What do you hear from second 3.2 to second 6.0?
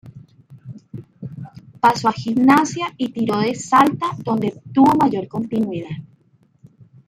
de Salta donde tuvo mayor continuidad.